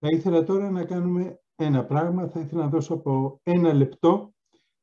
Θα 0.00 0.08
ήθελα 0.08 0.44
τώρα 0.44 0.70
να 0.70 0.84
κάνουμε 0.84 1.40
ένα 1.56 1.84
πράγμα. 1.84 2.28
Θα 2.28 2.40
ήθελα 2.40 2.62
να 2.62 2.68
δώσω 2.68 2.94
από 2.94 3.40
ένα 3.42 3.72
λεπτό 3.72 4.34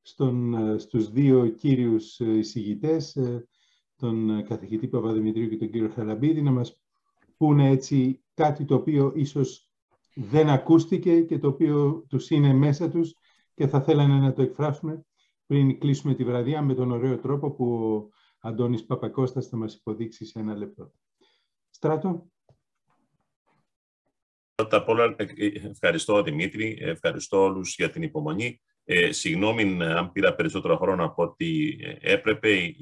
στον, 0.01 0.53
ε, 0.53 0.77
στους 0.77 1.09
δύο 1.11 1.47
κύριους 1.47 2.19
ε, 2.19 2.37
εισηγητές, 2.37 3.15
ε, 3.15 3.47
τον 3.95 4.45
καθηγητή 4.47 4.87
Παπαδημητρίου 4.87 5.49
και 5.49 5.57
τον 5.57 5.69
κύριο 5.69 5.89
Χαραμπίδη, 5.89 6.41
να 6.41 6.51
μας 6.51 6.81
πούνε 7.37 7.69
έτσι 7.69 8.23
κάτι 8.33 8.65
το 8.65 8.75
οποίο 8.75 9.11
ίσως 9.15 9.69
δεν 10.15 10.49
ακούστηκε 10.49 11.21
και 11.21 11.39
το 11.39 11.47
οποίο 11.47 12.05
τους 12.09 12.29
είναι 12.29 12.53
μέσα 12.53 12.89
τους 12.89 13.15
και 13.53 13.67
θα 13.67 13.81
θέλανε 13.81 14.19
να 14.19 14.33
το 14.33 14.41
εκφράσουμε 14.41 15.05
πριν 15.45 15.79
κλείσουμε 15.79 16.13
τη 16.13 16.23
βραδιά 16.23 16.61
με 16.61 16.73
τον 16.73 16.91
ωραίο 16.91 17.19
τρόπο 17.19 17.51
που 17.51 17.73
ο 17.73 18.09
Αντώνης 18.39 18.85
Παπακώστας 18.85 19.47
θα 19.47 19.57
μας 19.57 19.75
υποδείξει 19.75 20.25
σε 20.25 20.39
ένα 20.39 20.55
λεπτό. 20.55 20.91
Στράτο. 21.69 22.29
Πρώτα 24.55 24.77
απ' 24.77 24.89
όλα 24.89 25.15
ευχαριστώ 25.71 26.23
Δημήτρη, 26.23 26.77
ευχαριστώ 26.81 27.43
όλους 27.43 27.75
για 27.75 27.89
την 27.89 28.01
υπομονή. 28.01 28.61
Ε, 28.83 29.11
συγγνώμη 29.11 29.83
αν 29.83 30.11
πήρα 30.11 30.35
περισσότερο 30.35 30.77
χρόνο 30.77 31.05
από 31.05 31.23
ό,τι 31.23 31.75
έπρεπε. 31.99 32.75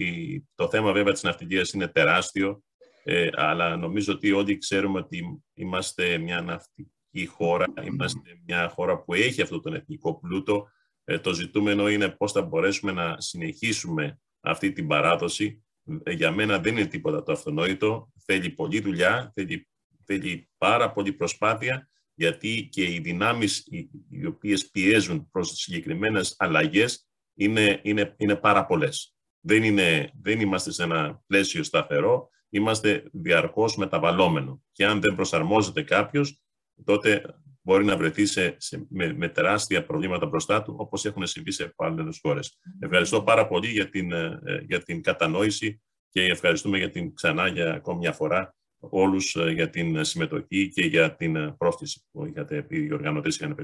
το 0.55 0.69
θέμα 0.69 0.91
βέβαια 0.91 1.13
της 1.13 1.23
ναυτιλίας 1.23 1.71
είναι 1.73 1.87
τεράστιο, 1.87 2.63
ε, 3.03 3.29
αλλά 3.33 3.77
νομίζω 3.77 4.13
ότι 4.13 4.31
όλοι 4.31 4.57
ξέρουμε 4.57 4.99
ότι 4.99 5.41
είμαστε 5.53 6.17
μια 6.17 6.41
ναυτική 6.41 7.25
χώρα, 7.25 7.65
είμαστε 7.83 8.19
μια 8.45 8.69
χώρα 8.69 9.03
που 9.03 9.13
έχει 9.13 9.41
αυτό 9.41 9.59
τον 9.59 9.73
εθνικό 9.73 10.19
πλούτο. 10.19 10.67
Ε, 11.03 11.19
το 11.19 11.33
ζητούμενο 11.33 11.89
είναι 11.89 12.09
πώς 12.09 12.31
θα 12.31 12.41
μπορέσουμε 12.41 12.91
να 12.91 13.15
συνεχίσουμε 13.21 14.19
αυτή 14.41 14.71
την 14.71 14.87
παράδοση. 14.87 15.63
Ε, 16.03 16.11
για 16.11 16.31
μένα 16.31 16.59
δεν 16.59 16.77
είναι 16.77 16.85
τίποτα 16.85 17.23
το 17.23 17.31
αυτονόητο. 17.31 18.11
Θέλει 18.25 18.49
πολλή 18.49 18.79
δουλειά, 18.81 19.31
θέλει, 19.33 19.67
θέλει 20.05 20.49
πάρα 20.57 20.91
πολλή 20.91 21.13
προσπάθεια 21.13 21.87
γιατί 22.15 22.67
και 22.71 22.83
οι 22.83 22.99
δυνάμεις 22.99 23.67
οι 24.09 24.25
οποίες 24.25 24.69
πιέζουν 24.69 25.29
προς 25.31 25.49
συγκεκριμένες 25.49 26.35
αλλαγές 26.37 27.07
είναι, 27.33 27.79
είναι, 27.83 28.15
είναι 28.17 28.35
πάρα 28.35 28.65
πολλές. 28.65 29.15
Δεν, 29.39 29.63
είναι, 29.63 30.11
δεν 30.21 30.39
είμαστε 30.39 30.71
σε 30.71 30.83
ένα 30.83 31.21
πλαίσιο 31.27 31.63
σταθερό, 31.63 32.29
είμαστε 32.49 33.03
διαρκώς 33.11 33.75
μεταβαλλόμενο. 33.75 34.63
Και 34.71 34.85
αν 34.85 35.01
δεν 35.01 35.15
προσαρμόζεται 35.15 35.83
κάποιος, 35.83 36.41
τότε 36.83 37.21
μπορεί 37.61 37.85
να 37.85 37.97
βρεθεί 37.97 38.25
σε, 38.25 38.57
με, 38.89 39.13
με, 39.13 39.27
τεράστια 39.27 39.85
προβλήματα 39.85 40.25
μπροστά 40.25 40.61
του, 40.61 40.75
όπως 40.77 41.05
έχουν 41.05 41.25
συμβεί 41.27 41.51
σε 41.51 41.73
άλλες 41.75 42.19
χώρες. 42.21 42.59
Ευχαριστώ 42.79 43.23
πάρα 43.23 43.47
πολύ 43.47 43.67
για 43.67 43.89
την, 43.89 44.11
ε, 44.11 44.39
για 44.67 44.83
την 44.83 45.01
κατανόηση 45.01 45.81
και 46.09 46.21
ευχαριστούμε 46.21 46.77
για 46.77 46.89
την, 46.89 47.13
ξανά 47.13 47.47
για 47.47 47.73
ακόμη 47.73 47.97
μια 47.97 48.11
φορά 48.11 48.55
όλους 48.89 49.35
ε, 49.35 49.51
για 49.51 49.69
την 49.69 50.03
συμμετοχή 50.03 50.69
και 50.69 50.85
για 50.85 51.15
την 51.15 51.35
ε, 51.35 51.55
πρόθεση 51.57 52.03
που 52.11 52.25
είχατε 52.25 52.65
οι 52.69 52.93
οργανωτές 52.93 53.35
είχαν 53.35 53.55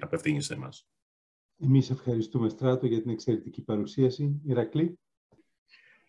απευθύνει 0.00 0.42
σε 0.42 0.54
εμάς. 0.54 0.86
Εμείς 1.64 1.90
ευχαριστούμε 1.90 2.48
Στράτο 2.48 2.86
για 2.86 3.00
την 3.02 3.10
εξαιρετική 3.10 3.62
παρουσίαση. 3.62 4.40
Ηρακλή. 4.46 4.98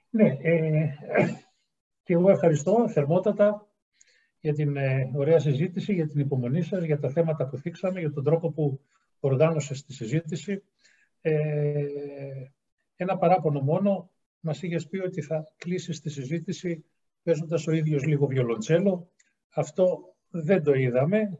Ναι, 0.10 0.38
ε, 0.42 0.96
και 2.04 2.14
εγώ 2.14 2.30
ευχαριστώ 2.30 2.90
θερμότατα 2.90 3.68
για 4.40 4.54
την 4.54 4.78
ε, 4.78 5.12
ωραία 5.16 5.40
συζήτηση, 5.40 5.94
για 5.94 6.08
την 6.08 6.20
υπομονή 6.20 6.62
σας, 6.62 6.84
για 6.84 7.00
τα 7.00 7.10
θέματα 7.10 7.48
που 7.48 7.58
θίξαμε, 7.58 8.00
για 8.00 8.12
τον 8.12 8.24
τρόπο 8.24 8.52
που 8.52 8.82
οργάνωσες 9.20 9.86
τη 9.86 9.94
συζήτηση. 9.94 10.64
Ε, 11.22 11.86
ένα 12.96 13.18
παράπονο 13.18 13.62
μόνο, 13.62 14.12
μας 14.40 14.62
είχες 14.62 14.88
πει 14.88 14.98
ότι 14.98 15.22
θα 15.22 15.54
κλείσεις 15.58 16.00
τη 16.00 16.10
συζήτηση 16.10 16.86
παίζοντας 17.24 17.68
ο 17.68 17.72
ίδιος 17.72 18.06
λίγο 18.06 18.26
βιολοντσέλο. 18.26 19.12
Αυτό 19.50 20.16
δεν 20.30 20.64
το 20.64 20.74
είδαμε. 20.74 21.40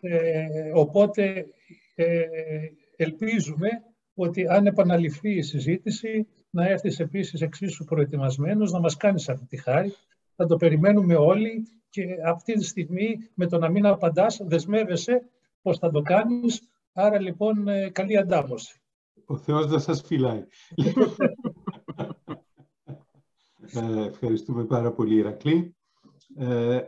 Ε, 0.00 0.46
οπότε 0.74 1.46
ε, 1.94 2.24
ελπίζουμε 2.96 3.68
ότι 4.14 4.46
αν 4.48 4.66
επαναληφθεί 4.66 5.34
η 5.34 5.42
συζήτηση 5.42 6.26
να 6.50 6.66
έρθεις 6.66 7.00
επίσης 7.00 7.40
εξίσου 7.40 7.84
προετοιμασμένος 7.84 8.72
να 8.72 8.80
μας 8.80 8.96
κάνεις 8.96 9.28
αυτή 9.28 9.46
τη 9.46 9.56
χάρη. 9.56 9.92
Θα 10.36 10.46
το 10.46 10.56
περιμένουμε 10.56 11.14
όλοι 11.14 11.66
και 11.90 12.04
αυτή 12.26 12.52
τη 12.52 12.64
στιγμή 12.64 13.16
με 13.34 13.46
το 13.46 13.58
να 13.58 13.68
μην 13.68 13.86
απαντάς 13.86 14.40
δεσμεύεσαι 14.44 15.22
πως 15.62 15.78
θα 15.78 15.90
το 15.90 16.02
κάνεις. 16.02 16.62
Άρα 16.92 17.20
λοιπόν 17.20 17.68
ε, 17.68 17.90
καλή 17.90 18.16
αντάμωση. 18.16 18.80
Ο 19.26 19.36
Θεός 19.36 19.66
δεν 19.66 19.80
σας 19.80 20.02
φυλάει. 20.06 20.44
Ε, 23.74 24.04
ευχαριστούμε 24.04 24.64
πάρα 24.64 24.92
πολύ, 24.92 25.14
Ηρακλή. 25.14 25.76
Ε, 26.36 26.80